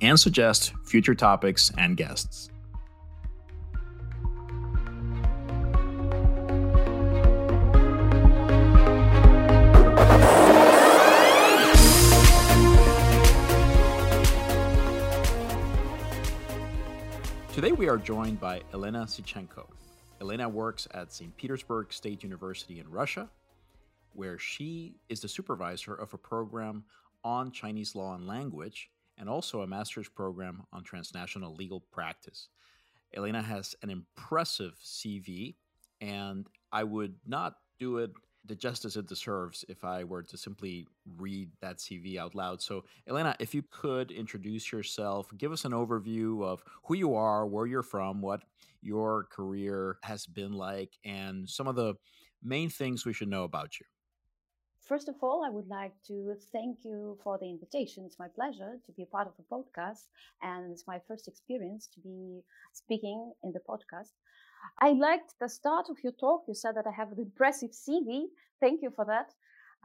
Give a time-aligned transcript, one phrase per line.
[0.00, 2.50] and suggest future topics and guests.
[17.54, 19.66] Today we are joined by Elena Sychenko.
[20.20, 21.36] Elena works at St.
[21.36, 23.28] Petersburg State University in Russia,
[24.12, 26.82] where she is the supervisor of a program
[27.22, 32.48] on Chinese law and language and also a master's program on transnational legal practice.
[33.14, 35.54] Elena has an impressive CV,
[36.00, 38.10] and I would not do it
[38.46, 42.60] the justice it deserves if I were to simply read that CV out loud.
[42.60, 47.46] So, Elena, if you could introduce yourself, give us an overview of who you are,
[47.46, 48.42] where you're from, what
[48.82, 51.94] your career has been like, and some of the
[52.42, 53.86] main things we should know about you.
[54.86, 58.04] First of all, I would like to thank you for the invitation.
[58.04, 60.08] It's my pleasure to be a part of the podcast,
[60.42, 64.12] and it's my first experience to be speaking in the podcast.
[64.80, 66.44] I liked the start of your talk.
[66.46, 68.26] You said that I have an impressive CV.
[68.60, 69.32] Thank you for that.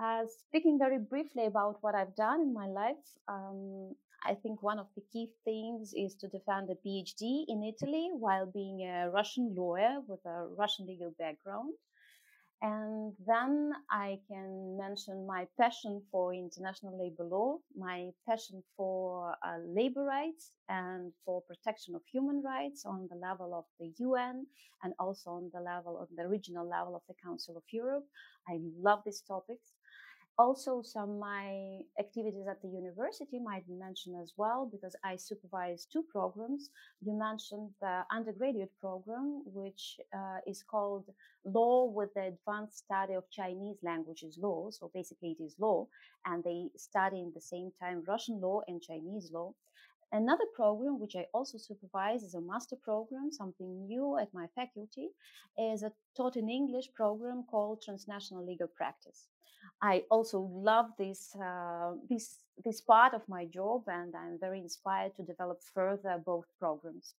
[0.04, 3.96] Uh, speaking very briefly about what I've done in my life, um,
[4.26, 8.46] I think one of the key things is to defend a PhD in Italy while
[8.46, 11.74] being a Russian lawyer with a Russian legal background.
[12.62, 19.60] And then I can mention my passion for international labor law, my passion for uh,
[19.66, 24.46] labor rights and for protection of human rights on the level of the UN
[24.84, 28.06] and also on the level of the regional level of the Council of Europe.
[28.50, 29.72] I love these topics
[30.40, 36.04] also some my activities at the university might mention as well because i supervise two
[36.16, 36.70] programs.
[37.02, 41.06] You mentioned the undergraduate program which uh, is called
[41.44, 44.70] law with the advanced study of chinese languages law.
[44.72, 45.88] So basically it is law
[46.26, 49.54] and they study in the same time russian law and chinese law
[50.12, 55.10] Another program, which I also supervise, is a master program, something new at my faculty,
[55.58, 59.28] is a taught in English program called Transnational Legal Practice.
[59.82, 65.16] I also love this uh, this this part of my job, and I'm very inspired
[65.16, 67.14] to develop further both programs.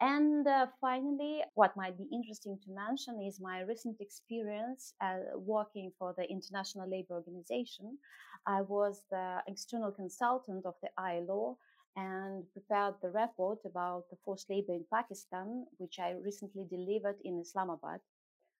[0.00, 5.92] And uh, finally, what might be interesting to mention is my recent experience uh, working
[5.98, 7.98] for the International Labour Organization.
[8.46, 11.58] I was the external consultant of the ILO
[11.96, 17.40] and prepared the report about the forced labor in Pakistan, which I recently delivered in
[17.40, 18.00] Islamabad.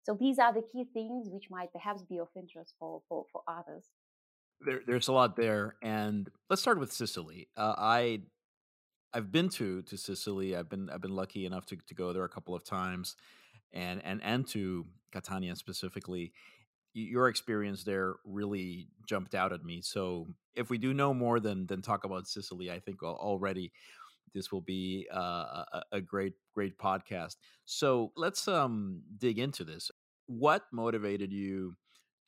[0.05, 3.43] So these are the key things which might perhaps be of interest for, for, for
[3.49, 3.87] others.
[4.61, 7.49] There, there's a lot there, and let's start with Sicily.
[7.57, 8.21] Uh, I
[9.13, 10.57] I've been to to Sicily.
[10.57, 13.17] I've been I've been lucky enough to, to go there a couple of times,
[13.73, 16.33] and and and to Catania specifically.
[16.95, 19.83] Your experience there really jumped out at me.
[19.83, 23.73] So if we do know more than than talk about Sicily, I think already
[24.35, 27.37] this will be uh, a, a great great podcast.
[27.65, 29.91] So let's um, dig into this.
[30.27, 31.77] What motivated you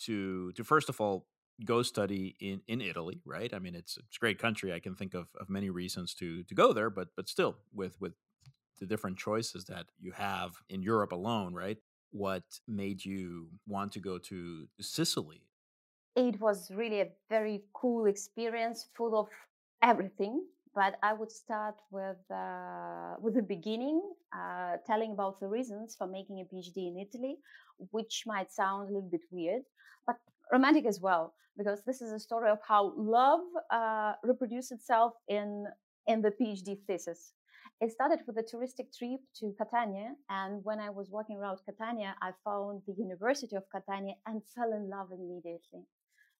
[0.00, 1.26] to to first of all
[1.64, 3.20] go study in in Italy?
[3.24, 3.52] Right.
[3.54, 4.72] I mean, it's it's a great country.
[4.72, 8.00] I can think of of many reasons to to go there, but but still with
[8.00, 8.14] with
[8.78, 11.78] the different choices that you have in Europe alone, right?
[12.10, 15.42] What made you want to go to Sicily?
[16.14, 19.28] It was really a very cool experience, full of
[19.82, 20.44] everything
[20.76, 23.98] but I would start with uh, with the beginning,
[24.32, 27.38] uh, telling about the reasons for making a PhD in Italy,
[27.90, 29.62] which might sound a little bit weird,
[30.06, 30.16] but
[30.52, 35.66] romantic as well, because this is a story of how love uh, reproduced itself in
[36.06, 37.32] in the PhD thesis.
[37.78, 42.16] It started with a touristic trip to Catania, and when I was walking around Catania,
[42.22, 45.84] I found the University of Catania and fell in love immediately.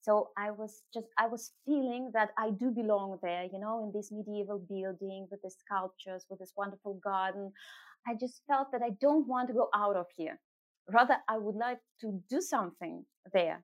[0.00, 3.92] So I was just, I was feeling that I do belong there, you know, in
[3.92, 7.52] this medieval building with the sculptures, with this wonderful garden.
[8.06, 10.40] I just felt that I don't want to go out of here.
[10.90, 13.62] Rather, I would like to do something there.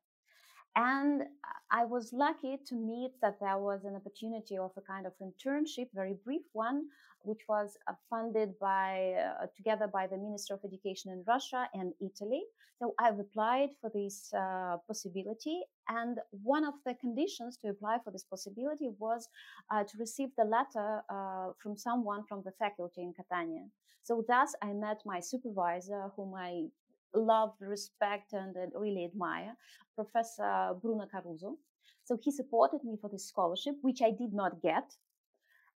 [0.75, 1.25] And
[1.71, 5.89] I was lucky to meet that there was an opportunity of a kind of internship,
[5.95, 6.85] very brief one,
[7.21, 11.93] which was uh, funded by uh, together by the Minister of Education in Russia and
[12.01, 12.43] Italy.
[12.79, 18.11] So I've applied for this uh, possibility, and one of the conditions to apply for
[18.11, 19.29] this possibility was
[19.71, 23.67] uh, to receive the letter uh, from someone from the faculty in Catania.
[24.03, 26.65] So thus I met my supervisor, whom I
[27.14, 29.56] love, respect, and, and really admire,
[29.94, 31.59] Professor Bruno Caruso.
[32.05, 34.97] So he supported me for this scholarship, which I did not get.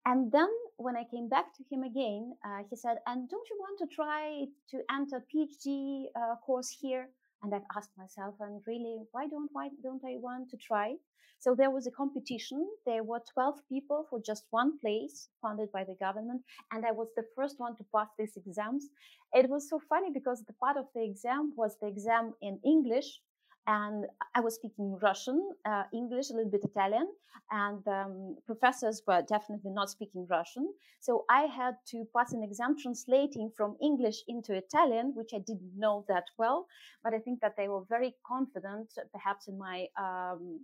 [0.06, 3.56] And then when I came back to him again, uh, he said, "And don't you
[3.58, 7.08] want to try to enter PhD uh, course here?"
[7.44, 10.96] And I've asked myself, "And really, why don't why don't I want to try?"
[11.38, 12.60] So there was a competition.
[12.86, 16.42] There were 12 people for just one place funded by the government.
[16.72, 18.88] And I was the first one to pass these exams.
[19.34, 23.20] It was so funny because the part of the exam was the exam in English.
[23.66, 27.08] And I was speaking Russian, uh, English, a little bit Italian,
[27.50, 30.72] and um, professors were definitely not speaking Russian.
[31.00, 35.72] So I had to pass an exam translating from English into Italian, which I didn't
[35.78, 36.66] know that well.
[37.02, 40.60] But I think that they were very confident, perhaps in my um,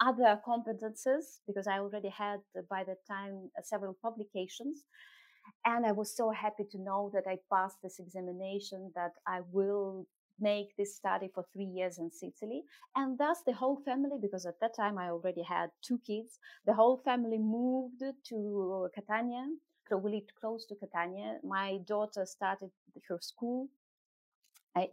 [0.00, 2.40] other competences because I already had
[2.70, 4.84] by that time uh, several publications.
[5.64, 10.06] And I was so happy to know that I passed this examination, that I will
[10.40, 12.62] make this study for three years in Sicily.
[12.96, 16.74] And thus the whole family, because at that time I already had two kids, the
[16.74, 19.46] whole family moved to Catania.
[19.88, 21.38] So we lived close to Catania.
[21.42, 22.70] My daughter started
[23.08, 23.68] her school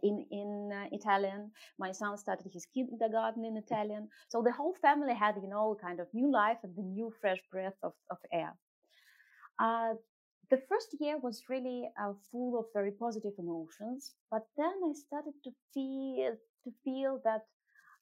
[0.02, 1.52] in in uh, Italian.
[1.78, 4.08] My son started his kindergarten in Italian.
[4.28, 7.40] So the whole family had, you know, kind of new life and the new fresh
[7.52, 8.54] breath of, of air.
[9.58, 9.94] Uh,
[10.50, 15.34] the first year was really uh, full of very positive emotions, but then I started
[15.44, 17.42] to feel to feel that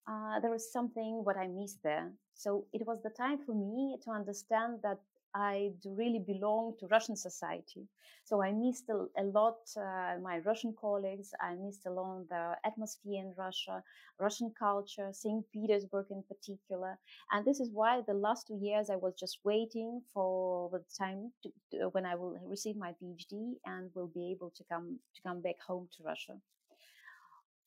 [0.09, 2.13] uh, there was something what I missed there.
[2.35, 5.01] So it was the time for me to understand that
[5.37, 7.87] I really belong to Russian society.
[8.25, 11.35] So I missed a, a lot uh, my Russian colleagues.
[11.39, 13.85] I missed a lot the atmosphere in Russia,
[14.19, 15.45] Russian culture, St.
[15.53, 16.99] Petersburg in particular.
[17.31, 21.33] And this is why the last two years I was just waiting for the time
[21.43, 25.23] to, to, when I will receive my PhD and will be able to come to
[25.23, 26.41] come back home to Russia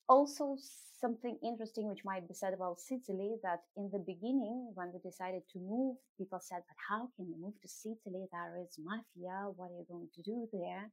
[0.09, 0.57] also
[0.99, 5.43] something interesting which might be said about Sicily that in the beginning when we decided
[5.53, 8.27] to move people said but how can you move to Sicily?
[8.31, 9.47] There is mafia.
[9.55, 10.91] What are you going to do there?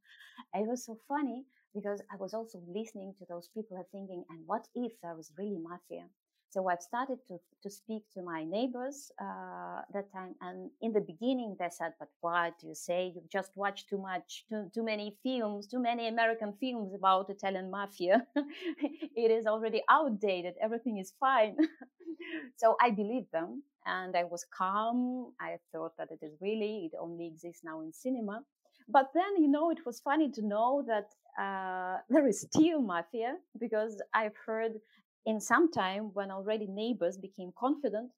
[0.54, 4.40] It was so funny because I was also listening to those people and thinking and
[4.46, 6.06] what if there was really mafia
[6.50, 10.34] so I've started to, to speak to my neighbors uh, that time.
[10.40, 13.12] And in the beginning, they said, but what do you say?
[13.14, 17.70] You've just watched too much, too, too many films, too many American films about Italian
[17.70, 18.26] mafia.
[18.36, 20.54] it is already outdated.
[20.62, 21.56] Everything is fine.
[22.56, 25.32] so I believed them and I was calm.
[25.40, 28.42] I thought that it is really, it only exists now in cinema.
[28.88, 31.10] But then, you know, it was funny to know that
[31.42, 34.74] uh, there is still mafia because I've heard
[35.26, 38.10] in some time when already neighbors became confident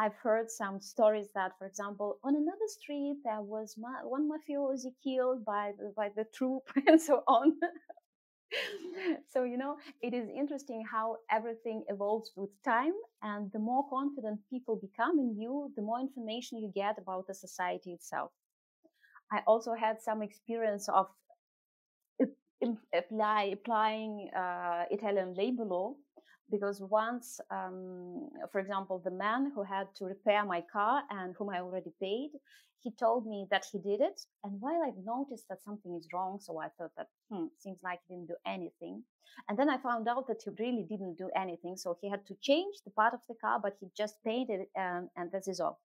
[0.00, 4.92] i've heard some stories that for example on another street there was ma- one mafiosi
[5.02, 7.52] killed by the, by the troop and so on.
[9.30, 14.40] So you know it is interesting how everything evolves with time and the more confident
[14.50, 18.30] people become in you the more information you get about the society itself.
[19.30, 21.08] I also had some experience of
[22.92, 25.94] apply, applying uh, italian labor law
[26.54, 31.50] because once, um, for example, the man who had to repair my car and whom
[31.50, 32.30] I already paid,
[32.84, 34.20] he told me that he did it.
[34.44, 38.00] And while I've noticed that something is wrong, so I thought that, hmm, seems like
[38.06, 39.02] he didn't do anything.
[39.48, 41.76] And then I found out that he really didn't do anything.
[41.76, 44.70] So he had to change the part of the car, but he just painted it
[44.76, 45.80] and, and this is all.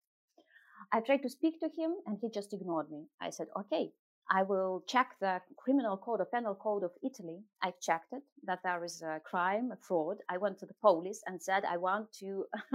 [0.91, 3.05] I tried to speak to him and he just ignored me.
[3.21, 3.91] I said, okay,
[4.31, 7.39] I will check the criminal code or penal code of Italy.
[7.63, 10.17] I checked it that there is a crime, a fraud.
[10.29, 12.45] I went to the police and said, I want to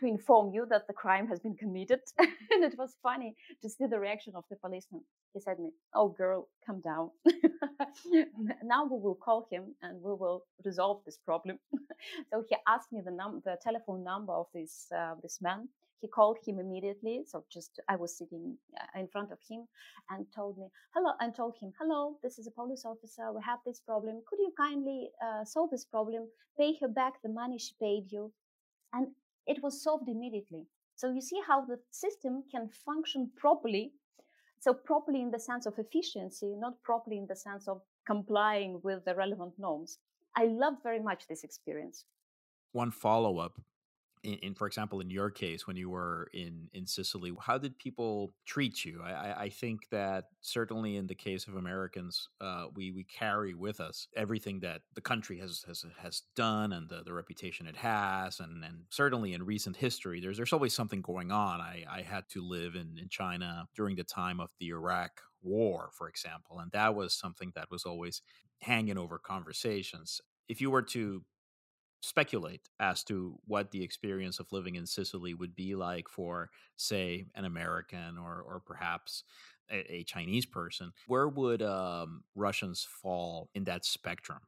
[0.00, 2.00] to inform you that the crime has been committed.
[2.18, 5.02] and it was funny to see the reaction of the policeman.
[5.34, 7.10] He said me, Oh girl, come down.
[8.64, 11.58] now we will call him and we will resolve this problem.
[12.30, 15.68] so he asked me the num the telephone number of this uh, this man
[16.00, 17.22] he called him immediately.
[17.26, 19.66] So just I was sitting uh, in front of him
[20.10, 23.32] and told me, hello, and told him, hello, this is a police officer.
[23.32, 24.22] We have this problem.
[24.28, 26.28] Could you kindly uh, solve this problem?
[26.58, 28.32] Pay her back the money she paid you.
[28.92, 29.08] And
[29.46, 30.66] it was solved immediately.
[30.96, 33.92] So you see how the system can function properly.
[34.60, 39.04] So properly in the sense of efficiency, not properly in the sense of complying with
[39.04, 39.98] the relevant norms.
[40.34, 42.04] I loved very much this experience.
[42.72, 43.58] One follow up
[44.26, 47.78] in, in, for example in your case when you were in in sicily how did
[47.78, 49.00] people treat you?
[49.02, 53.80] I i think that certainly in the case of americans uh, we we carry with
[53.80, 58.40] us everything that the country has has has done and the, the reputation it has
[58.40, 61.60] and and certainly in recent history there's there's always something going on.
[61.60, 65.90] I i had to live in in china during the time of the iraq war
[65.92, 68.22] for example and that was something that was always
[68.60, 70.20] hanging over conversations.
[70.48, 71.22] If you were to
[72.06, 77.26] speculate as to what the experience of living in Sicily would be like for, say,
[77.34, 79.24] an American or or perhaps
[79.70, 80.92] a, a Chinese person.
[81.06, 84.40] Where would um, Russians fall in that spectrum?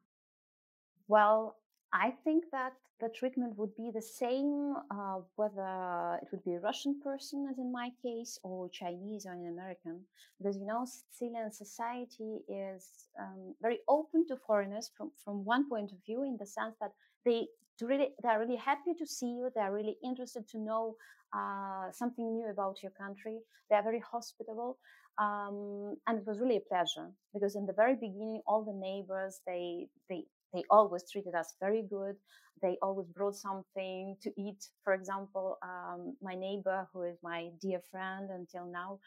[1.09, 1.57] Well,
[1.93, 6.61] I think that the treatment would be the same uh, whether it would be a
[6.61, 10.01] Russian person, as in my case, or Chinese or an American,
[10.39, 15.93] because you know Sicilian society is um, very open to foreigners from from one point
[15.93, 16.93] of view, in the sense that
[17.29, 19.51] they really they're really happy to see you.
[19.55, 20.97] They're really interested to know
[21.37, 23.39] uh, something new about your country.
[23.71, 24.79] They are very hospitable.
[25.19, 29.41] Um, and it was really a pleasure because in the very beginning, all the neighbors
[29.47, 32.17] they they they always treated us very good.
[32.63, 34.61] They always brought something to eat.
[34.85, 38.99] For example, um, my neighbor, who is my dear friend until now,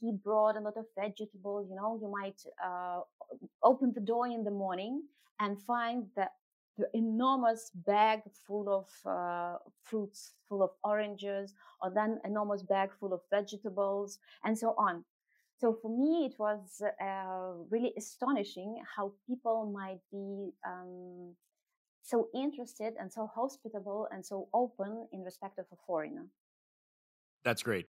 [0.00, 1.68] he brought a lot of vegetables.
[1.70, 3.00] You know, you might uh,
[3.62, 5.02] open the door in the morning
[5.40, 6.28] and find the,
[6.78, 13.12] the enormous bag full of uh, fruits, full of oranges, or then enormous bag full
[13.12, 15.04] of vegetables, and so on.
[15.58, 21.34] So for me, it was uh, really astonishing how people might be um,
[22.02, 26.26] so interested and so hospitable and so open in respect of a foreigner.
[27.42, 27.86] That's great.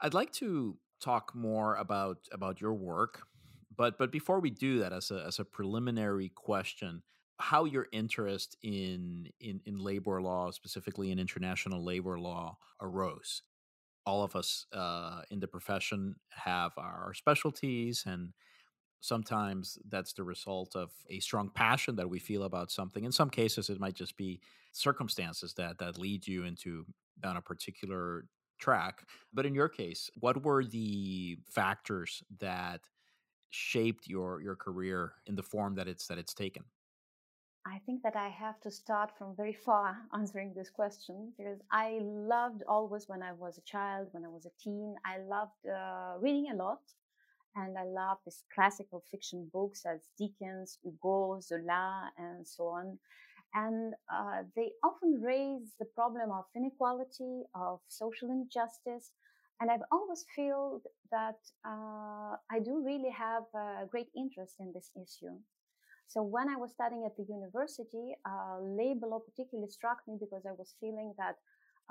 [0.00, 3.22] I'd like to talk more about about your work,
[3.76, 7.02] but but before we do that, as a as a preliminary question,
[7.38, 13.42] how your interest in in in labor law, specifically in international labor law, arose?
[14.06, 18.32] All of us uh, in the profession have our specialties and
[19.00, 23.04] sometimes that's the result of a strong passion that we feel about something.
[23.04, 24.40] In some cases it might just be
[24.72, 26.84] circumstances that that lead you into
[27.22, 28.24] down a particular
[28.58, 29.06] track.
[29.32, 32.80] But in your case what were the factors that
[33.50, 36.64] shaped your your career in the form that it's that it's taken
[37.66, 41.98] I think that I have to start from very far answering this question because I
[42.02, 46.18] loved always when I was a child, when I was a teen, I loved uh,
[46.20, 46.80] reading a lot.
[47.56, 52.98] And I loved these classical fiction books as Dickens, Hugo, Zola, and so on.
[53.54, 59.10] And uh, they often raise the problem of inequality, of social injustice.
[59.60, 64.90] And I've always felt that uh, I do really have a great interest in this
[64.94, 65.34] issue.
[66.08, 70.44] So when I was studying at the university, uh, labor law particularly struck me because
[70.46, 71.36] I was feeling that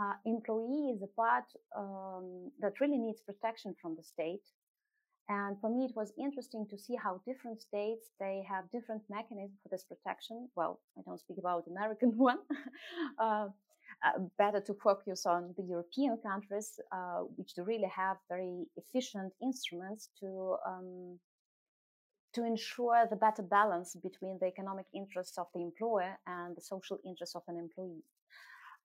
[0.01, 1.45] uh, employee is a part
[1.77, 4.45] um, that really needs protection from the state.
[5.29, 9.59] And for me, it was interesting to see how different states they have different mechanisms
[9.61, 10.49] for this protection.
[10.55, 12.39] Well, I don't speak about American one.
[13.19, 13.47] uh,
[14.05, 20.09] uh, better to focus on the European countries, uh, which really have very efficient instruments
[20.19, 21.19] to um,
[22.37, 26.99] to ensure the better balance between the economic interests of the employer and the social
[27.03, 28.03] interests of an employee.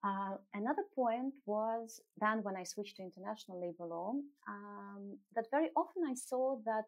[0.03, 4.15] Uh, another point was then when I switched to international labor law,
[4.49, 6.85] um, that very often I saw that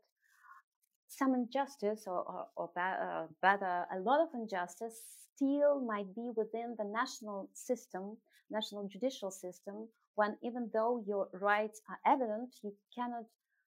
[1.09, 4.97] some injustice or, or, or uh, better, a lot of injustice
[5.35, 8.17] still might be within the national system,
[8.51, 13.25] national judicial system, when even though your rights are evident, you cannot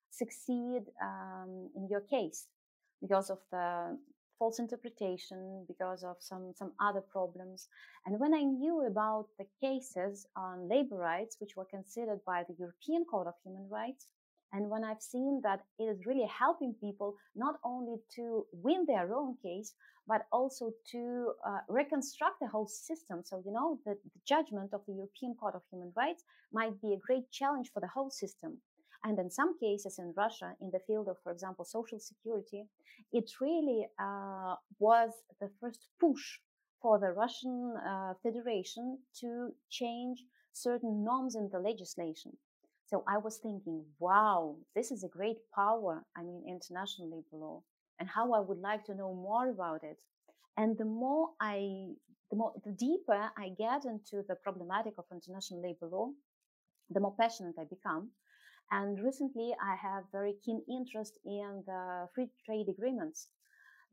[0.09, 2.47] succeed um, in your case
[3.01, 3.97] because of the
[4.37, 7.67] false interpretation, because of some, some other problems.
[8.05, 12.55] And when I knew about the cases on labor rights, which were considered by the
[12.59, 14.07] European Court of Human Rights,
[14.53, 19.13] and when I've seen that it is really helping people not only to win their
[19.13, 19.73] own case,
[20.07, 23.21] but also to uh, reconstruct the whole system.
[23.25, 26.23] So, you know, the, the judgment of the European Court of Human Rights
[26.53, 28.57] might be a great challenge for the whole system.
[29.03, 32.65] And in some cases in Russia, in the field of, for example, social security,
[33.11, 36.39] it really uh, was the first push
[36.81, 42.31] for the Russian uh, Federation to change certain norms in the legislation.
[42.85, 46.03] So I was thinking, wow, this is a great power.
[46.15, 47.63] I mean, international labor law,
[47.99, 49.97] and how I would like to know more about it.
[50.55, 51.89] And the more I
[52.31, 56.11] the more the deeper I get into the problematic of international labor law,
[56.89, 58.11] the more passionate I become.
[58.71, 63.27] And recently, I have very keen interest in the free trade agreements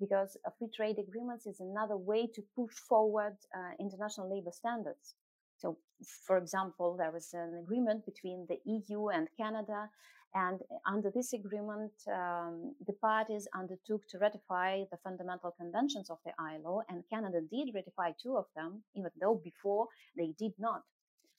[0.00, 5.14] because a free trade agreements is another way to push forward uh, international labor standards.
[5.56, 5.78] So,
[6.26, 9.88] for example, there was an agreement between the EU and Canada,
[10.34, 16.32] and under this agreement, um, the parties undertook to ratify the fundamental conventions of the
[16.40, 20.82] ILO, and Canada did ratify two of them, even though before they did not.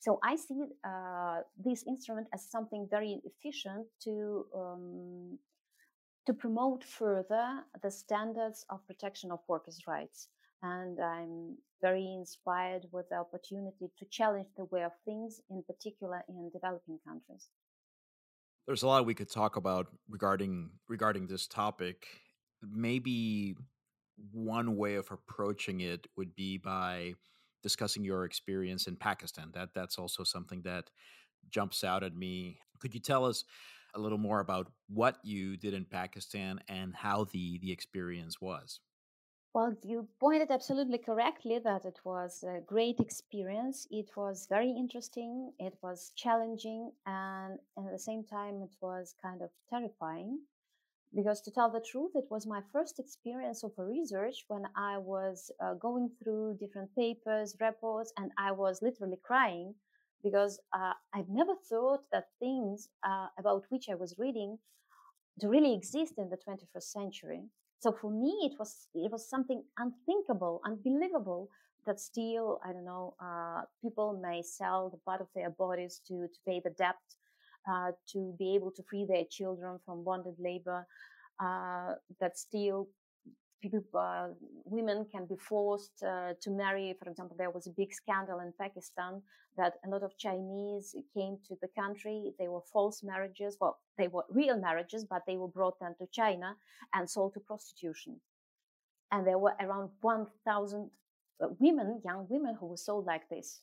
[0.05, 5.39] So I see uh, this instrument as something very efficient to um,
[6.27, 10.27] to promote further the standards of protection of workers' rights.
[10.62, 16.24] And I'm very inspired with the opportunity to challenge the way of things, in particular
[16.29, 17.50] in developing countries.
[18.67, 22.05] There's a lot we could talk about regarding regarding this topic.
[22.62, 23.55] Maybe
[24.31, 27.15] one way of approaching it would be by
[27.65, 29.51] discussing your experience in Pakistan.
[29.53, 30.91] That that's also something that
[31.50, 32.60] jumps out at me.
[32.79, 33.45] Could you tell us
[33.95, 38.81] a little more about what you did in Pakistan and how the the experience was.
[39.53, 43.88] Well, you pointed absolutely correctly that it was a great experience.
[43.89, 49.41] It was very interesting, it was challenging, and at the same time, it was kind
[49.41, 50.45] of terrifying.
[51.15, 55.51] Because to tell the truth, it was my first experience of research when I was
[55.63, 59.75] uh, going through different papers, reports, and I was literally crying
[60.24, 64.57] because uh, I've never thought that things uh, about which I was reading
[65.39, 67.41] to really exist in the 21st century.
[67.79, 71.50] So for me, it was it was something unthinkable, unbelievable
[71.86, 76.27] that still I don't know uh, people may sell the part of their bodies to
[76.27, 77.01] to pay the debt,
[77.69, 80.86] uh, to be able to free their children from bonded labor.
[81.39, 82.88] Uh, that still
[83.62, 84.27] people, uh,
[84.65, 86.95] women can be forced uh, to marry.
[87.01, 89.22] For example, there was a big scandal in Pakistan
[89.57, 92.34] that a lot of Chinese came to the country.
[92.38, 93.57] They were false marriages.
[93.59, 96.55] Well, they were real marriages, but they were brought then to China
[96.94, 98.20] and sold to prostitution.
[99.11, 100.90] And there were around 1,000
[101.42, 103.61] uh, women, young women, who were sold like this.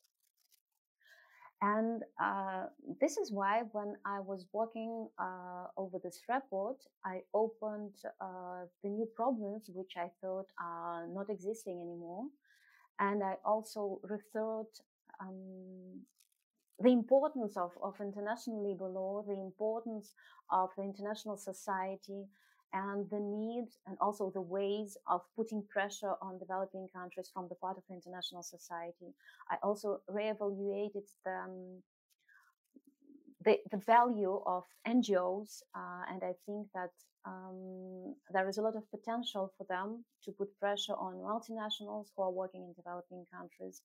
[1.63, 2.65] And uh,
[2.99, 8.89] this is why when I was working uh, over this report, I opened uh, the
[8.89, 12.25] new problems which I thought are not existing anymore.
[12.99, 14.73] And I also referred
[15.21, 16.01] um,
[16.81, 20.15] the importance of, of international labor law, the importance
[20.51, 22.25] of the international society,
[22.73, 27.55] and the need and also the ways of putting pressure on developing countries from the
[27.55, 29.13] part of international society.
[29.49, 31.83] I also reevaluated the, um,
[33.45, 36.91] the, the, value of NGOs, uh, and I think that
[37.25, 42.23] um, there is a lot of potential for them to put pressure on multinationals who
[42.23, 43.81] are working in developing countries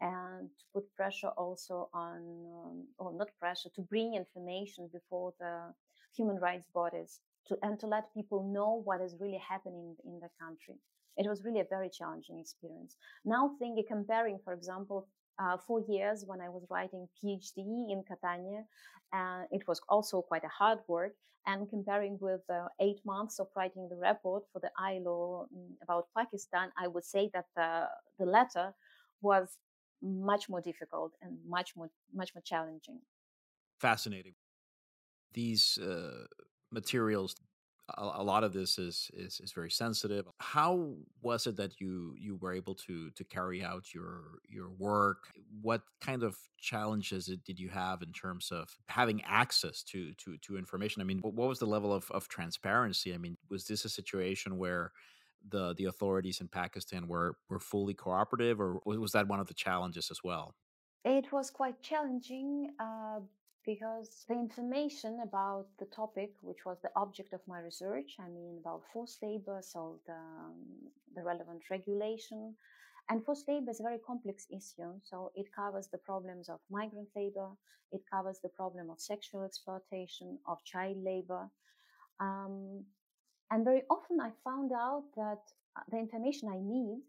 [0.00, 5.72] and to put pressure also on, um, or not pressure, to bring information before the
[6.16, 10.28] human rights bodies to, and to let people know what is really happening in the
[10.40, 10.74] country.
[11.16, 12.96] It was really a very challenging experience.
[13.24, 17.58] Now thinking, comparing, for example, uh, four years when I was writing PhD
[17.92, 18.64] in Catania,
[19.12, 21.12] uh, it was also quite a hard work.
[21.46, 26.06] And comparing with uh, eight months of writing the report for the ILO mm, about
[26.16, 27.86] Pakistan, I would say that the,
[28.18, 28.72] the latter
[29.20, 29.58] was
[30.02, 33.00] much more difficult and much more much more challenging.
[33.78, 34.34] Fascinating.
[35.32, 36.26] These uh,
[36.74, 37.36] materials
[37.98, 40.26] a, lot of this is, is is very sensitive.
[40.38, 45.24] How was it that you you were able to to carry out your your work?
[45.60, 50.56] What kind of challenges did you have in terms of having access to to to
[50.56, 51.02] information?
[51.02, 53.12] I mean what was the level of, of transparency?
[53.12, 54.92] I mean was this a situation where
[55.46, 59.54] the the authorities in pakistan were were fully cooperative or was that one of the
[59.54, 60.54] challenges as well?
[61.04, 63.20] It was quite challenging uh,
[63.64, 68.58] because the information about the topic, which was the object of my research, I mean
[68.60, 70.54] about forced labor, so the, um,
[71.14, 72.54] the relevant regulation,
[73.08, 74.92] and forced labor is a very complex issue.
[75.02, 77.48] So it covers the problems of migrant labor,
[77.92, 81.48] it covers the problem of sexual exploitation, of child labor.
[82.20, 82.84] Um,
[83.50, 85.42] and very often I found out that
[85.76, 87.00] uh, the information I need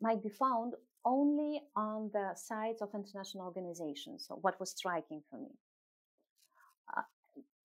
[0.00, 4.26] might be found only on the sites of international organizations.
[4.26, 5.50] So what was striking for me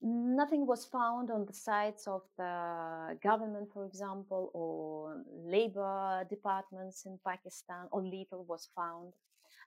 [0.01, 7.19] nothing was found on the sites of the government, for example, or labor departments in
[7.25, 9.13] Pakistan, or little was found.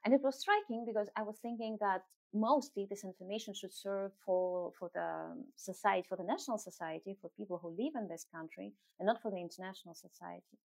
[0.03, 2.01] And it was striking because I was thinking that
[2.33, 7.57] mostly this information should serve for, for the society, for the national society, for people
[7.61, 10.57] who live in this country, and not for the international society.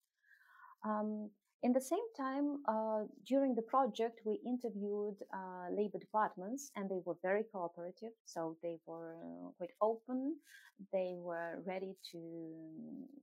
[0.85, 1.31] Um,
[1.63, 7.01] In the same time, uh, during the project, we interviewed uh, labor departments and they
[7.05, 8.13] were very cooperative.
[8.25, 9.17] So they were
[9.59, 10.37] quite open.
[10.91, 12.55] They were ready to,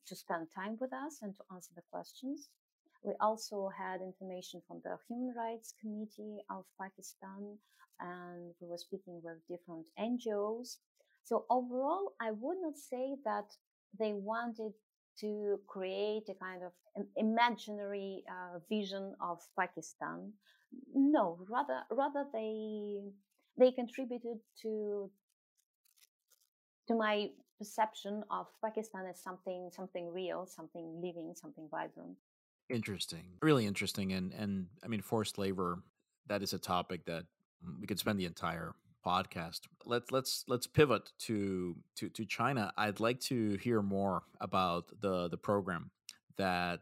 [0.05, 2.49] to spend time with us and to answer the questions.
[3.03, 7.57] We also had information from the Human Rights Committee of Pakistan
[7.99, 10.77] and we were speaking with different NGOs.
[11.23, 13.49] So overall, I would not say that
[13.97, 14.73] they wanted
[15.19, 16.71] to create a kind of
[17.15, 20.33] imaginary uh, vision of Pakistan.
[20.93, 22.99] No, rather, rather they
[23.57, 25.09] they contributed to
[26.87, 32.17] to my perception of Pakistan as something something real, something living, something vibrant.
[32.69, 35.83] Interesting, really interesting, and and I mean forced labor.
[36.27, 37.23] That is a topic that
[37.79, 38.75] we could spend the entire
[39.07, 39.61] podcast.
[39.85, 42.73] Let's let's let's pivot to to to China.
[42.77, 45.91] I'd like to hear more about the the program
[46.37, 46.81] that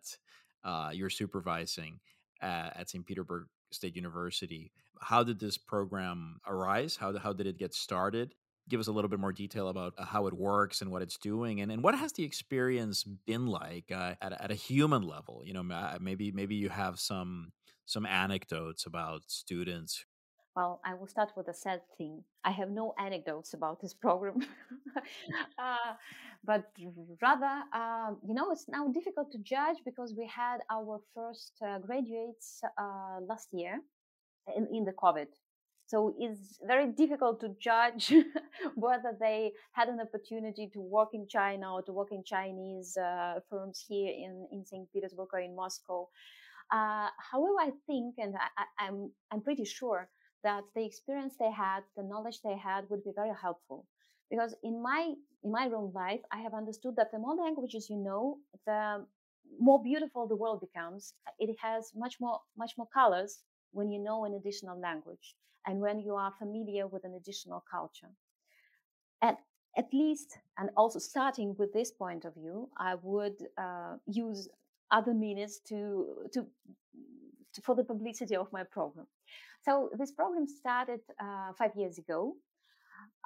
[0.63, 1.99] uh, you're supervising
[2.41, 3.05] at, at St.
[3.05, 4.71] Petersburg State University.
[4.99, 6.95] How did this program arise?
[6.95, 8.33] How how did it get started?
[8.67, 11.17] Give us a little bit more detail about uh, how it works and what it's
[11.17, 15.43] doing, and, and what has the experience been like uh, at, at a human level?
[15.45, 17.51] You know, maybe maybe you have some
[17.85, 20.05] some anecdotes about students
[20.55, 22.23] well, I will start with a sad thing.
[22.43, 24.39] I have no anecdotes about this program,
[25.59, 25.93] uh,
[26.43, 26.71] but
[27.21, 31.79] rather, uh, you know, it's now difficult to judge because we had our first uh,
[31.79, 33.79] graduates uh, last year
[34.55, 35.27] in, in the COVID.
[35.87, 38.11] So it's very difficult to judge
[38.75, 43.39] whether they had an opportunity to work in China or to work in Chinese uh,
[43.49, 44.91] firms here in, in St.
[44.91, 46.09] Petersburg or in Moscow.
[46.71, 50.09] Uh, however, I think, and I, I'm I'm pretty sure
[50.45, 53.85] that the experience they had, the knowledge they had would be very helpful.
[54.31, 57.97] Because in my in my own life, I have understood that the more languages you
[57.97, 59.05] know, the
[59.59, 61.13] more beautiful the world becomes.
[61.39, 65.35] It has much more much more colors when you know an additional language
[65.67, 68.11] and when you are familiar with an additional culture.
[69.21, 69.37] And
[69.77, 74.47] at least, and also starting with this point of view, I would uh, use
[74.91, 76.45] other to, to, to
[77.63, 79.07] for the publicity of my program.
[79.63, 82.35] So this program started uh, five years ago.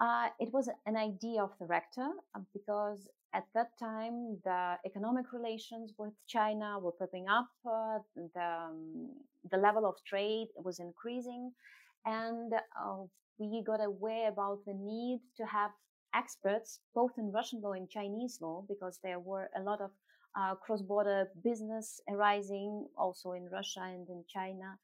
[0.01, 5.31] Uh, it was an idea of the rector uh, because at that time the economic
[5.33, 9.09] relations with China were popping up, uh, the, um,
[9.51, 11.51] the level of trade was increasing,
[12.05, 13.03] and uh,
[13.37, 15.71] we got aware about the need to have
[16.15, 19.91] experts both in Russian law and Chinese law because there were a lot of
[20.35, 24.77] uh, cross-border business arising also in Russia and in China.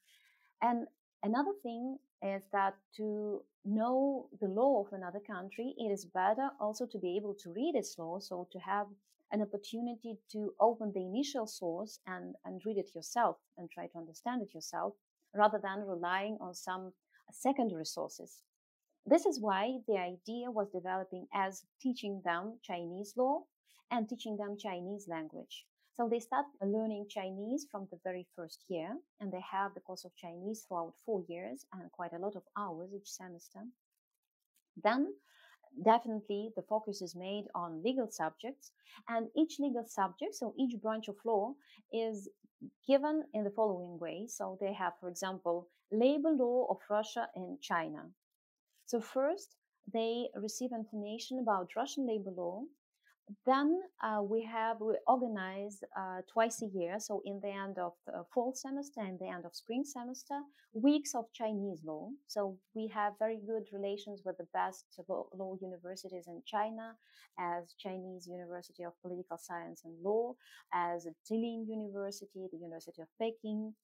[0.62, 0.86] And
[1.22, 6.86] Another thing is that to know the law of another country, it is better also
[6.86, 8.20] to be able to read its law.
[8.20, 8.86] So to have
[9.32, 13.98] an opportunity to open the initial source and, and read it yourself and try to
[13.98, 14.94] understand it yourself
[15.34, 16.92] rather than relying on some
[17.32, 18.42] secondary sources.
[19.04, 23.42] This is why the idea was developing as teaching them Chinese law
[23.90, 25.66] and teaching them Chinese language.
[25.94, 30.04] So they start learning Chinese from the very first year, and they have the course
[30.04, 33.60] of Chinese throughout four years and quite a lot of hours each semester.
[34.82, 35.14] Then
[35.82, 38.72] definitely the focus is made on legal subjects
[39.08, 41.52] and each legal subject so each branch of law
[41.92, 42.28] is
[42.86, 47.60] given in the following way so they have for example labor law of russia and
[47.60, 48.02] china
[48.86, 49.56] so first
[49.92, 52.62] they receive information about russian labor law
[53.44, 57.92] then uh, we have we organize uh, twice a year, so in the end of
[58.06, 60.40] the fall semester and the end of spring semester,
[60.72, 62.10] weeks of Chinese law.
[62.28, 66.94] So we have very good relations with the best law, universities in China,
[67.38, 70.34] as Chinese University of Political Science and Law,
[70.72, 73.74] as Jilin University, the University of Peking,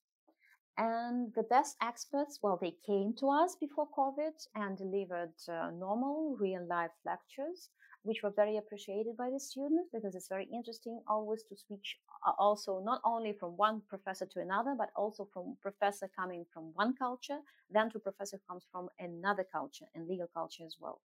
[0.79, 6.37] and the best experts, well, they came to us before COVID and delivered uh, normal
[6.41, 7.69] real life lectures
[8.03, 12.33] which were very appreciated by the students because it's very interesting always to switch uh,
[12.39, 16.95] also not only from one professor to another, but also from professor coming from one
[16.97, 17.39] culture,
[17.71, 21.01] then to professor who comes from another culture and legal culture as well.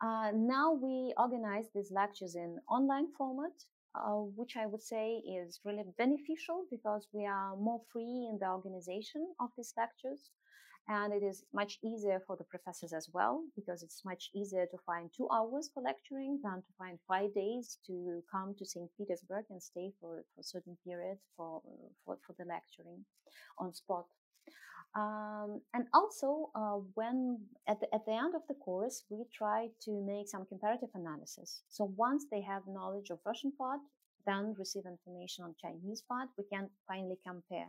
[0.00, 3.52] Uh, now we organize these lectures in online format,
[3.94, 8.48] uh, which I would say is really beneficial because we are more free in the
[8.48, 10.30] organization of these lectures
[10.88, 14.78] and it is much easier for the professors as well because it's much easier to
[14.86, 18.88] find two hours for lecturing than to find five days to come to St.
[18.96, 21.60] Petersburg and stay for, for a certain period for,
[22.04, 23.04] for, for the lecturing
[23.58, 24.06] on spot.
[24.94, 29.68] Um, and also, uh, when at the, at the end of the course, we try
[29.84, 31.62] to make some comparative analysis.
[31.68, 33.80] So once they have knowledge of Russian part,
[34.26, 37.68] then receive information on Chinese part, we can finally compare.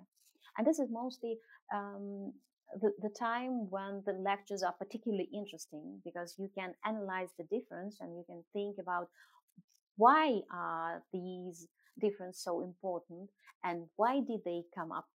[0.58, 1.38] And this is mostly
[1.74, 2.34] um,
[2.80, 7.98] the, the time when the lectures are particularly interesting because you can analyze the difference
[8.02, 9.10] and you can think about
[9.98, 11.68] why are these
[12.00, 13.30] differences so important
[13.64, 15.08] and why did they come up?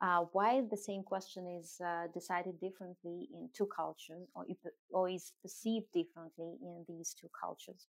[0.00, 4.44] Uh, why the same question is uh, decided differently in two cultures or,
[4.90, 7.86] or is perceived differently in these two cultures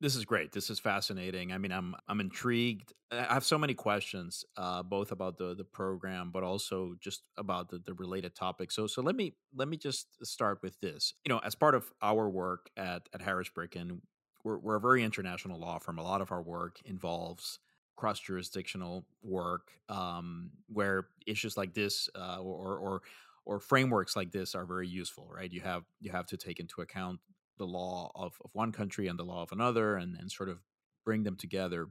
[0.00, 0.52] this is great.
[0.52, 1.52] This is fascinating.
[1.52, 2.92] I mean, I'm I'm intrigued.
[3.10, 7.70] I have so many questions, uh, both about the the program, but also just about
[7.70, 8.74] the, the related topics.
[8.74, 11.14] So so let me let me just start with this.
[11.24, 14.02] You know, as part of our work at at Harris Bricken,
[14.44, 15.98] we're we're a very international law firm.
[15.98, 17.58] A lot of our work involves
[17.96, 23.02] cross jurisdictional work, um, where issues like this uh, or or
[23.46, 25.50] or frameworks like this are very useful, right?
[25.50, 27.20] You have you have to take into account
[27.58, 30.58] the law of, of one country and the law of another and, and sort of
[31.04, 31.88] bring them together.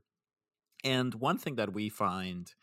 [0.84, 2.54] And one thing that we find,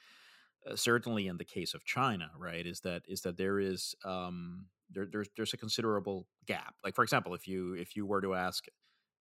[0.70, 4.66] uh, certainly in the case of China, right, is that is that there is um,
[4.90, 6.74] there, there's there's a considerable gap.
[6.84, 8.66] Like for example, if you if you were to ask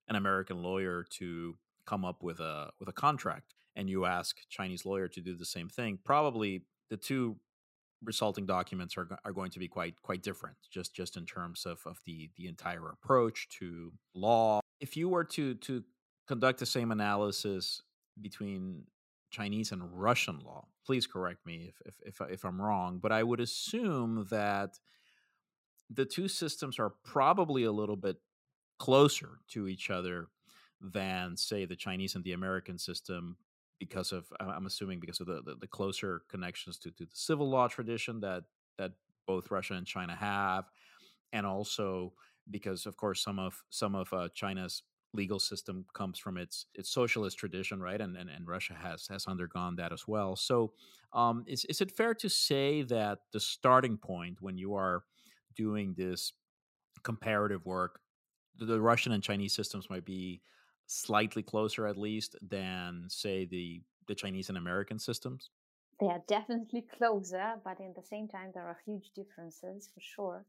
[0.08, 4.86] an American lawyer to come up with a with a contract, and you ask Chinese
[4.86, 7.38] lawyer to do the same thing, probably the two
[8.04, 11.80] resulting documents are, are going to be quite quite different just just in terms of,
[11.86, 14.60] of the the entire approach to law.
[14.80, 15.84] If you were to to
[16.28, 17.82] conduct the same analysis
[18.22, 18.84] between
[19.32, 23.24] chinese and russian law please correct me if if if, if i'm wrong but i
[23.24, 24.78] would assume that
[25.90, 28.18] the two systems are probably a little bit
[28.78, 30.28] closer to each other
[30.82, 33.38] than say the chinese and the american system
[33.82, 37.50] because of I'm assuming because of the, the, the closer connections to, to the civil
[37.50, 38.44] law tradition that
[38.78, 38.92] that
[39.26, 40.66] both Russia and China have,
[41.34, 42.14] and also
[42.52, 46.92] because of course some of some of uh, China's legal system comes from its its
[46.92, 48.00] socialist tradition, right?
[48.00, 50.36] And and, and Russia has has undergone that as well.
[50.36, 50.74] So,
[51.12, 55.06] um, is is it fair to say that the starting point when you are
[55.56, 56.34] doing this
[57.02, 58.00] comparative work,
[58.58, 60.44] the, the Russian and Chinese systems might be
[60.92, 65.50] slightly closer at least than say the the Chinese and American systems?
[66.00, 70.46] They are definitely closer, but in the same time there are huge differences for sure.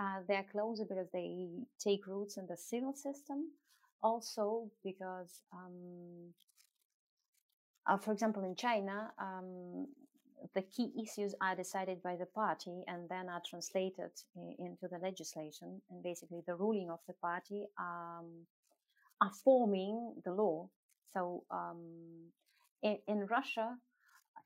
[0.00, 3.50] Uh, they are closer because they take roots in the civil system,
[4.02, 6.32] also because, um,
[7.86, 9.86] uh, for example, in China, um,
[10.54, 14.12] the key issues are decided by the party and then are translated
[14.58, 15.82] into the legislation.
[15.90, 18.46] And basically, the ruling of the party um,
[19.22, 20.68] are forming the law.
[21.12, 21.82] So um,
[22.82, 23.76] in, in, Russia,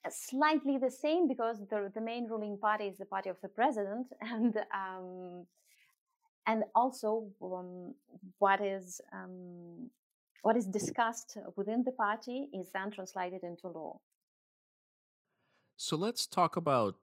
[0.04, 3.48] uh, slightly the same because the, the main ruling party is the party of the
[3.48, 5.46] president, and um,
[6.46, 7.94] and also um,
[8.38, 9.90] what is um,
[10.42, 13.98] what is discussed within the party is then translated into law.
[15.76, 16.96] So let's talk about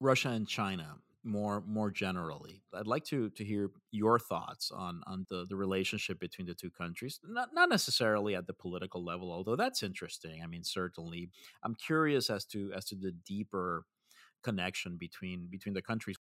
[0.00, 2.62] Russia and China more more generally.
[2.74, 6.70] I'd like to to hear your thoughts on on the the relationship between the two
[6.70, 7.20] countries.
[7.24, 10.42] Not not necessarily at the political level, although that's interesting.
[10.42, 11.30] I mean, certainly,
[11.62, 13.84] I'm curious as to as to the deeper
[14.42, 16.16] connection between between the countries.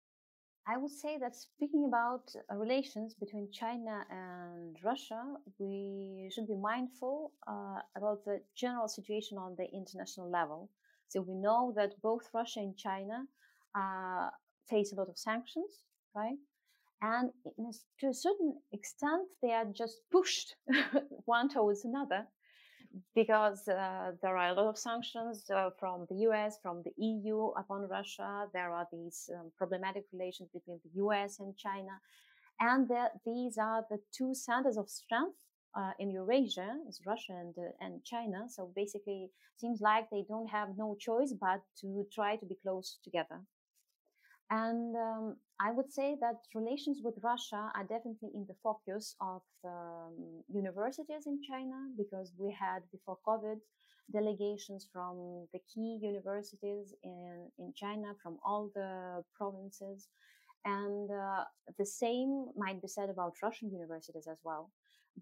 [0.66, 5.20] I would say that speaking about uh, relations between China and Russia,
[5.58, 10.70] we should be mindful uh, about the general situation on the international level.
[11.08, 13.24] So we know that both Russia and China
[13.74, 14.30] uh,
[14.68, 16.36] face a lot of sanctions, right?
[17.02, 17.30] And
[18.00, 20.54] to a certain extent, they are just pushed
[21.24, 22.26] one towards another
[23.14, 27.52] because uh, there are a lot of sanctions uh, from the US, from the EU
[27.56, 28.46] upon Russia.
[28.52, 32.00] There are these um, problematic relations between the US and China.
[32.60, 32.90] And
[33.24, 35.36] these are the two centers of strength
[35.74, 38.46] uh, in Eurasia, is Russia and, uh, and China.
[38.48, 42.98] So basically, seems like they don't have no choice but to try to be close
[43.04, 43.40] together.
[44.50, 49.42] And um, I would say that relations with Russia are definitely in the focus of
[49.64, 53.58] um, universities in China because we had before COVID
[54.12, 60.08] delegations from the key universities in, in China, from all the provinces.
[60.64, 61.44] And uh,
[61.78, 64.70] the same might be said about Russian universities as well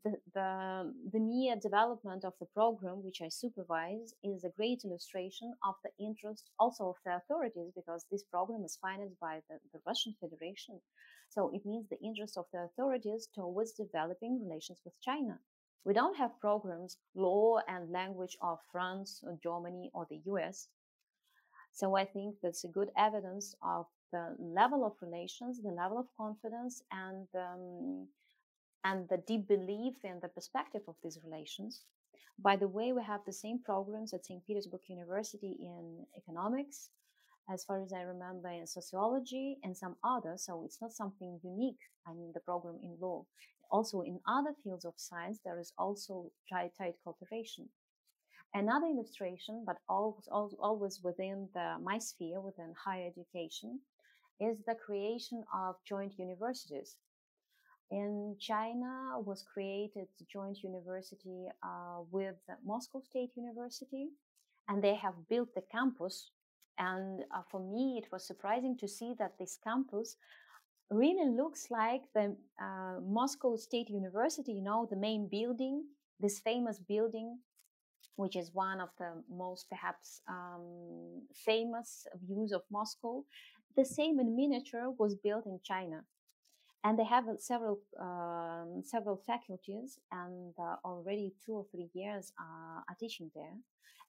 [0.04, 5.54] the, the, the mere development of the program, which I supervise, is a great illustration
[5.64, 9.80] of the interest also of the authorities because this program is financed by the, the
[9.86, 10.80] Russian Federation.
[11.30, 15.38] So it means the interest of the authorities towards developing relations with China.
[15.84, 20.68] We don't have programs, law and language of France or Germany or the US.
[21.72, 26.06] So I think that's a good evidence of the level of relations, the level of
[26.16, 28.08] confidence, and um,
[28.84, 31.82] and the deep belief in the perspective of these relations.
[32.38, 34.44] By the way, we have the same programs at St.
[34.46, 36.90] Petersburg University in economics,
[37.50, 40.44] as far as I remember, in sociology and some others.
[40.44, 41.80] So it's not something unique.
[42.06, 43.26] I mean, the program in law.
[43.70, 46.72] Also, in other fields of science, there is also tight,
[47.04, 47.68] cooperation.
[48.54, 53.80] Another illustration, but always, always within the, my sphere, within higher education,
[54.40, 56.96] is the creation of joint universities.
[57.90, 64.08] In China was created joint university uh, with Moscow State University,
[64.68, 66.30] and they have built the campus.
[66.78, 70.16] And uh, for me, it was surprising to see that this campus
[70.90, 75.84] really looks like the uh, Moscow State University, you know, the main building,
[76.20, 77.38] this famous building,
[78.16, 83.24] which is one of the most perhaps um, famous views of Moscow.
[83.76, 86.04] The same in miniature was built in China
[86.84, 92.80] and they have several um, several faculties and uh, already two or three years uh,
[92.88, 93.56] are teaching there.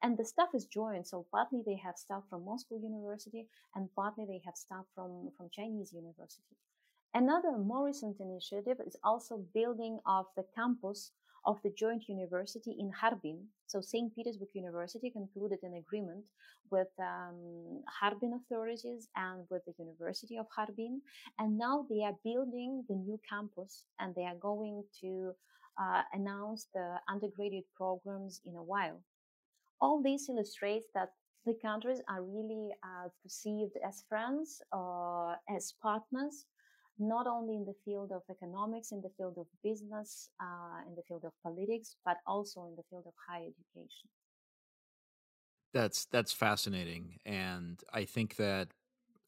[0.02, 4.26] And the staff is joined so partly they have staff from moscow university and partly
[4.26, 6.56] they have staff from from chinese university.
[7.14, 11.12] Another more recent initiative is also building of the campus
[11.46, 13.46] of the joint university in Harbin.
[13.68, 14.14] So St.
[14.16, 16.26] Petersburg University concluded an agreement
[16.72, 21.02] with um, Harbin authorities and with the University of Harbin.
[21.38, 25.32] And now they are building the new campus and they are going to
[25.82, 29.02] uh, announce the undergraduate programs in a while.
[29.82, 31.10] All this illustrates that
[31.46, 36.46] the countries are really uh, perceived as friends or as partners
[37.00, 41.02] not only in the field of economics, in the field of business, uh, in the
[41.08, 44.10] field of politics, but also in the field of higher education.
[45.74, 48.70] That's that's fascinating, and I think that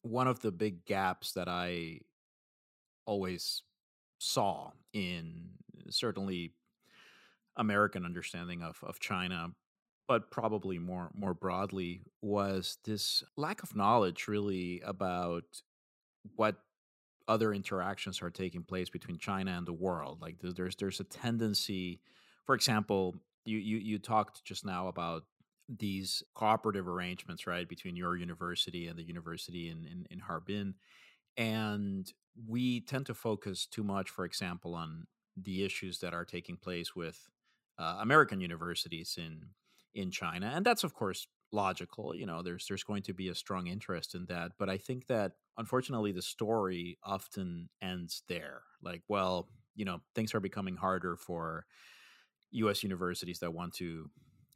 [0.02, 2.00] one of the big gaps that I
[3.06, 3.62] always
[4.18, 5.50] saw in
[5.88, 6.52] certainly
[7.56, 9.52] American understanding of of China,
[10.08, 15.44] but probably more more broadly, was this lack of knowledge really about
[16.34, 16.56] what
[17.32, 20.20] other interactions are taking place between China and the world.
[20.20, 22.00] Like there's there's a tendency,
[22.44, 25.24] for example, you you you talked just now about
[25.68, 30.74] these cooperative arrangements, right, between your university and the university in, in, in Harbin.
[31.36, 32.12] And
[32.46, 36.94] we tend to focus too much, for example, on the issues that are taking place
[36.94, 37.30] with
[37.78, 39.46] uh, American universities in
[39.94, 42.14] in China, and that's of course logical.
[42.14, 45.06] You know, there's there's going to be a strong interest in that, but I think
[45.06, 48.62] that unfortunately the story often ends there.
[48.82, 51.66] Like, well, you know, things are becoming harder for
[52.52, 52.82] U.S.
[52.82, 54.10] universities that want to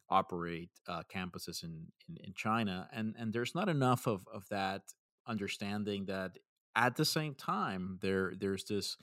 [0.08, 4.82] operate uh, campuses in, in, in China, and and there's not enough of of that
[5.26, 6.38] understanding that
[6.76, 8.96] at the same time there there's this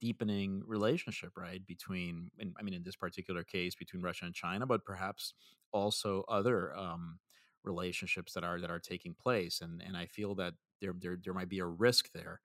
[0.00, 4.84] deepening relationship right between i mean in this particular case between russia and china but
[4.84, 5.34] perhaps
[5.72, 7.18] also other um,
[7.64, 11.34] relationships that are that are taking place and and i feel that there there, there
[11.34, 12.40] might be a risk there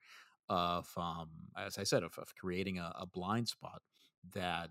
[0.50, 3.82] of um, as i said of, of creating a, a blind spot
[4.34, 4.70] that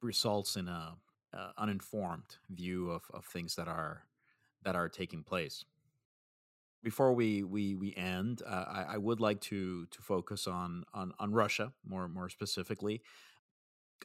[0.00, 0.94] results in a,
[1.32, 4.04] a uninformed view of, of things that are
[4.62, 5.64] that are taking place
[6.82, 11.12] before we we we end, uh, I, I, would like to to focus on on
[11.18, 13.02] on Russia more more specifically.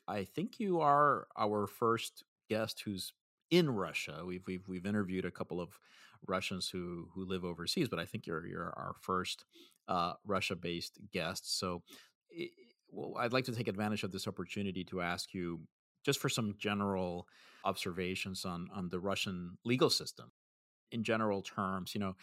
[0.07, 3.13] I think you are our first guest who's
[3.53, 4.23] in Russia.
[4.25, 5.79] We've we've we've interviewed a couple of
[6.27, 9.45] Russians who who live overseas, but I think you're you're our first
[9.87, 11.59] uh, Russia based guest.
[11.59, 11.83] So,
[12.89, 15.61] well, I'd like to take advantage of this opportunity to ask you
[16.03, 17.27] just for some general
[17.63, 20.31] observations on on the Russian legal system
[20.91, 21.93] in general terms.
[21.93, 22.15] You know,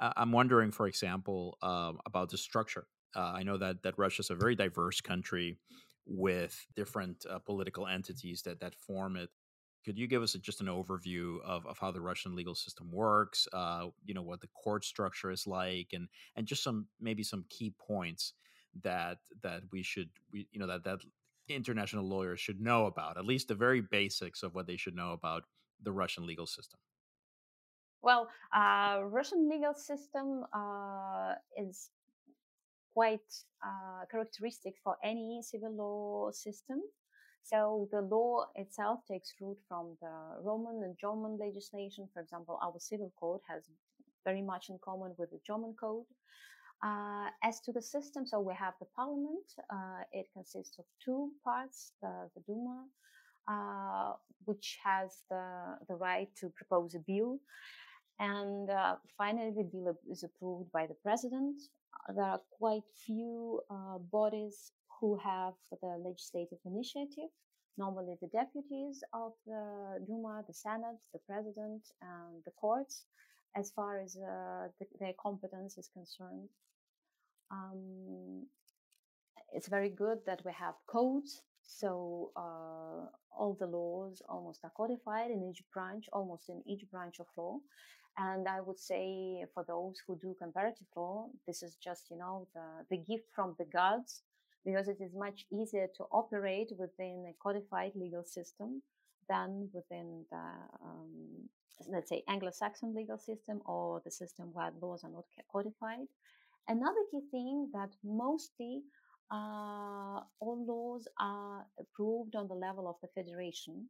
[0.00, 2.86] I'm wondering, for example, uh, about the structure.
[3.14, 5.58] Uh, I know that that Russia is a very diverse country
[6.06, 9.30] with different uh, political entities that that form it.
[9.88, 12.92] Could you give us a, just an overview of, of how the Russian legal system
[12.92, 13.48] works?
[13.54, 17.46] Uh, you know what the court structure is like, and and just some maybe some
[17.48, 18.34] key points
[18.82, 20.98] that that we should we you know that that
[21.48, 25.12] international lawyers should know about at least the very basics of what they should know
[25.12, 25.44] about
[25.82, 26.78] the Russian legal system.
[28.02, 31.88] Well, uh, Russian legal system uh, is
[32.92, 33.32] quite
[33.64, 36.82] uh, characteristic for any civil law system.
[37.42, 42.08] So the law itself takes root from the Roman and German legislation.
[42.12, 43.64] For example, our civil code has
[44.24, 46.04] very much in common with the German code.
[46.80, 49.46] Uh, as to the system, so we have the parliament.
[49.68, 52.84] Uh, it consists of two parts: the, the Duma,
[53.48, 54.12] uh,
[54.44, 57.40] which has the the right to propose a bill,
[58.20, 61.60] and uh, finally the bill is approved by the president.
[62.14, 64.70] There are quite few uh, bodies
[65.00, 67.30] who have the legislative initiative.
[67.78, 73.04] normally the deputies of the Duma, the Senate, the president, and the courts,
[73.56, 76.48] as far as uh, the, their competence is concerned.
[77.50, 78.46] Um,
[79.52, 83.06] it's very good that we have codes, so uh,
[83.38, 87.58] all the laws almost are codified in each branch, almost in each branch of law.
[88.18, 92.48] And I would say for those who do comparative law, this is just, you know,
[92.52, 94.22] the, the gift from the gods
[94.64, 98.82] because it is much easier to operate within a codified legal system
[99.28, 100.46] than within the,
[100.84, 101.48] um,
[101.88, 106.06] let's say, Anglo-Saxon legal system or the system where laws are not codified.
[106.66, 108.82] Another key thing that mostly
[109.30, 113.88] uh, all laws are approved on the level of the federation.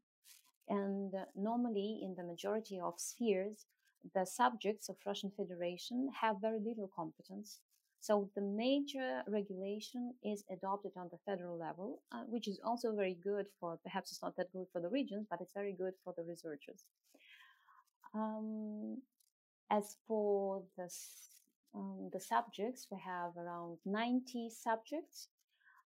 [0.69, 3.66] And uh, normally, in the majority of spheres,
[4.14, 7.61] the subjects of Russian Federation have very little competence.
[8.01, 13.14] So the major regulation is adopted on the federal level, uh, which is also very
[13.22, 16.14] good for, perhaps it's not that good for the regions, but it's very good for
[16.16, 16.84] the researchers.
[18.14, 18.99] Um,
[19.70, 20.88] as for the,
[21.74, 25.28] um, the subjects, we have around 90 subjects.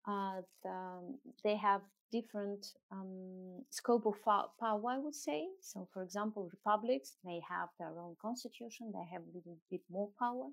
[0.08, 1.82] Uh, the, they have
[2.12, 5.48] different um, scope of power, I would say.
[5.62, 10.10] So, for example, republics may have their own constitution; they have a little bit more
[10.18, 10.48] power.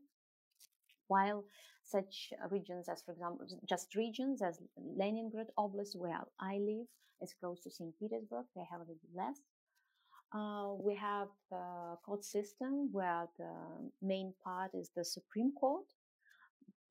[1.09, 1.45] While
[1.85, 6.87] such regions as, for example, just regions as Leningrad Oblast, where I live,
[7.23, 7.95] is close to St.
[7.99, 9.41] Petersburg, they have a little less.
[10.35, 13.55] Uh, we have the court system where the
[14.03, 15.87] main part is the Supreme Court.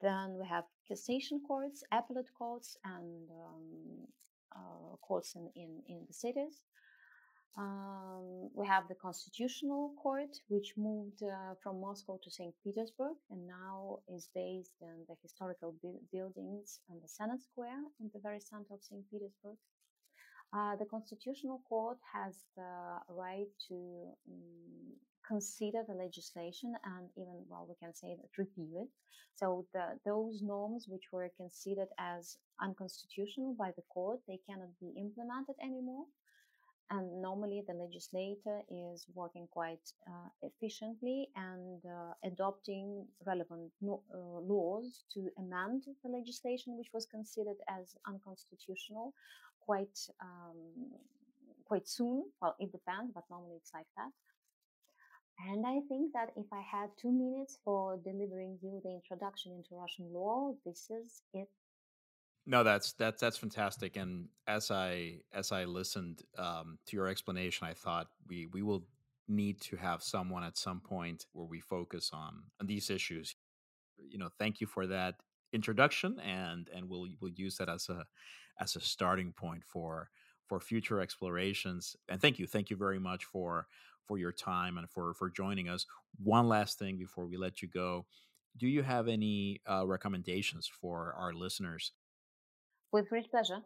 [0.02, 4.08] Then we have cassation courts, appellate courts, and um,
[4.56, 6.64] uh, courts in, in, in the cities.
[7.58, 12.54] Um, we have the Constitutional Court, which moved uh, from Moscow to St.
[12.64, 18.12] Petersburg and now is based in the historical bu- buildings on the Senate Square in
[18.14, 19.04] the very center of St.
[19.10, 19.56] Petersburg.
[20.54, 24.94] Uh, the Constitutional Court has the right to um,
[25.28, 28.90] consider the legislation and even, well, we can say that repeal it.
[29.36, 34.94] So the, those norms which were considered as unconstitutional by the court, they cannot be
[34.98, 36.06] implemented anymore.
[36.92, 44.40] And normally the legislator is working quite uh, efficiently and uh, adopting relevant no, uh,
[44.40, 49.14] laws to amend the legislation which was considered as unconstitutional
[49.62, 50.92] quite um,
[51.66, 52.26] quite soon.
[52.40, 54.12] Well, it depends, but normally it's like that.
[55.50, 59.76] And I think that if I had two minutes for delivering you the introduction into
[59.76, 61.50] Russian law, this is it.
[62.48, 63.98] No, that's that's that's fantastic.
[63.98, 68.86] And as I as I listened um, to your explanation, I thought we we will
[69.28, 73.36] need to have someone at some point where we focus on on these issues.
[73.98, 75.16] You know, thank you for that
[75.54, 78.06] introduction, and and we'll we'll use that as a
[78.60, 80.10] as a starting point for
[80.48, 81.96] for future explorations.
[82.10, 83.68] And thank you, thank you very much for
[84.06, 85.86] for your time and for for joining us.
[86.24, 88.06] One last thing before we let you go,
[88.58, 91.92] do you have any uh, recommendations for our listeners?
[92.96, 93.62] With great pleasure.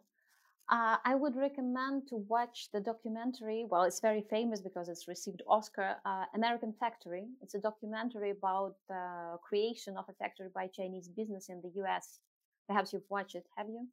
[0.68, 3.64] Uh, I would recommend to watch the documentary.
[3.70, 5.98] Well, it's very famous because it's received Oscar.
[6.04, 7.28] Uh, American Factory.
[7.40, 12.18] It's a documentary about the creation of a factory by Chinese business in the U.S.
[12.66, 13.46] Perhaps you've watched it.
[13.56, 13.86] Have you?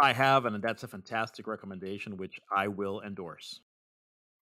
[0.00, 3.60] I have, and that's a fantastic recommendation, which I will endorse.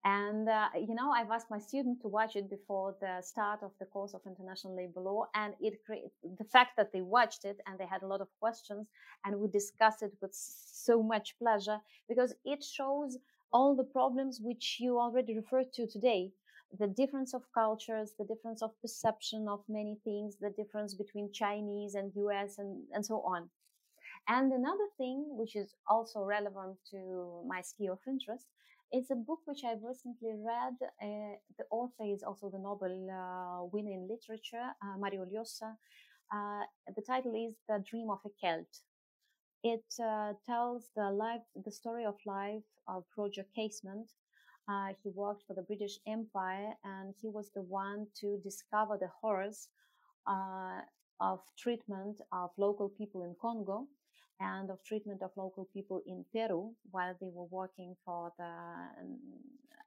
[0.05, 3.71] And, uh, you know, I've asked my student to watch it before the start of
[3.79, 5.25] the course of international labor law.
[5.33, 5.81] And it
[6.37, 8.87] the fact that they watched it and they had a lot of questions
[9.25, 13.17] and we discussed it with so much pleasure because it shows
[13.51, 16.31] all the problems which you already referred to today.
[16.77, 21.95] The difference of cultures, the difference of perception of many things, the difference between Chinese
[21.95, 23.49] and US and, and so on.
[24.27, 28.45] And another thing, which is also relevant to my sphere of interest,
[28.95, 30.75] it's a book which I've recently read.
[31.01, 35.75] Uh, the author is also the Nobel uh, winner in literature, uh, Mario Llosa.
[36.33, 36.63] Uh,
[36.95, 38.71] the title is The Dream of a Celt.
[39.63, 44.11] It uh, tells the life, the story of life of Roger Casement.
[44.69, 49.09] Uh, he worked for the British Empire, and he was the one to discover the
[49.21, 49.67] horrors
[51.19, 53.87] of treatment of local people in Congo
[54.39, 59.17] and of treatment of local people in Peru while they were working for the um,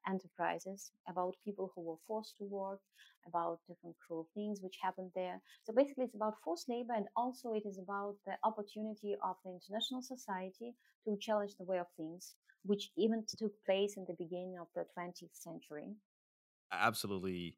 [0.09, 2.81] enterprises, about people who were forced to work,
[3.27, 5.41] about different cruel things which happened there.
[5.65, 9.53] So basically, it's about forced labor, and also it is about the opportunity of the
[9.53, 10.75] international society
[11.05, 12.35] to challenge the way of things,
[12.65, 15.95] which even took place in the beginning of the 20th century.
[16.73, 17.57] Absolutely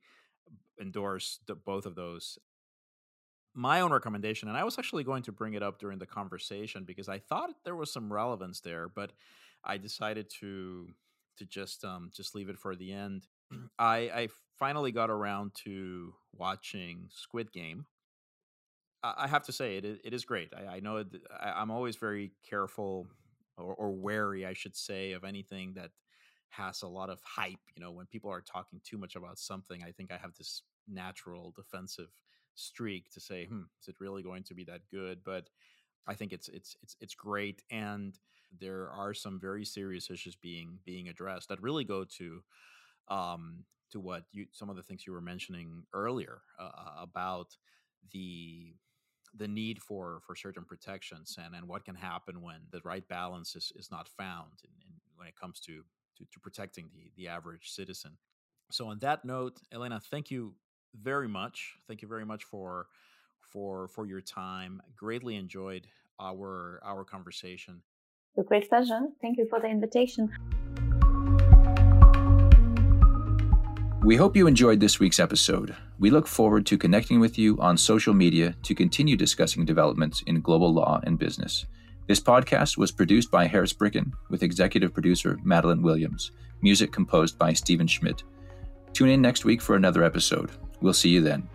[0.81, 2.39] endorse the, both of those
[3.55, 6.85] my own recommendation, and I was actually going to bring it up during the conversation
[6.85, 9.13] because I thought there was some relevance there, but
[9.65, 10.89] I decided to
[11.39, 13.27] to just um, just leave it for the end.
[13.79, 14.29] I I
[14.59, 17.87] finally got around to watching Squid Game.
[19.03, 20.53] I, have to say it it is great.
[20.55, 21.07] I, I know it,
[21.41, 23.07] I, am always very careful
[23.57, 25.91] or, or wary, I should say, of anything that
[26.51, 27.61] has a lot of hype.
[27.75, 30.63] You know, when people are talking too much about something, I think I have this
[30.87, 32.11] natural defensive
[32.61, 35.21] streak to say, hmm, is it really going to be that good?
[35.25, 35.49] But
[36.07, 38.19] I think it's it's it's it's great, and
[38.59, 42.43] there are some very serious issues being being addressed that really go to
[43.09, 47.57] um, to what you some of the things you were mentioning earlier uh, uh about
[48.13, 48.75] the
[49.37, 53.55] the need for for certain protections and and what can happen when the right balance
[53.55, 55.85] is, is not found in, in when it comes to,
[56.17, 58.17] to to protecting the the average citizen
[58.71, 60.55] so on that note elena thank you
[60.95, 62.87] very much thank you very much for
[63.41, 65.87] for for your time greatly enjoyed
[66.19, 67.83] our our conversation
[68.37, 70.31] a great pleasure thank you for the invitation
[74.03, 75.77] We hope you enjoyed this week's episode.
[75.99, 80.41] We look forward to connecting with you on social media to continue discussing developments in
[80.41, 81.67] global law and business.
[82.09, 86.33] This podcast was produced by Harris Bricken with executive producer Madeline Williams,
[86.63, 88.23] music composed by Stephen Schmidt.
[88.95, 90.51] Tune in next week for another episode.
[90.81, 91.49] We'll see you then.